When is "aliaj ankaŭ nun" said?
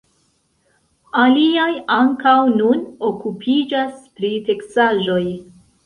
1.23-2.83